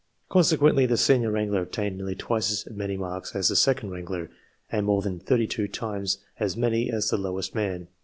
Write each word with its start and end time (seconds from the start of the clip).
Consequently, 0.29 0.87
the 0.87 0.97
senior 0.97 1.29
wrangler 1.29 1.61
obtained 1.61 1.97
nearly 1.99 2.15
twice 2.15 2.65
as 2.65 2.73
many 2.73 2.97
marks 2.97 3.35
as 3.35 3.49
the 3.49 3.55
second 3.55 3.91
wrangler, 3.91 4.31
and 4.71 4.87
more 4.87 5.03
than 5.03 5.19
thirty 5.19 5.45
two 5.45 5.67
times 5.67 6.17
as 6.39 6.57
many 6.57 6.89
as 6.89 7.11
the 7.11 7.17
lowest 7.17 7.53
man. 7.53 7.87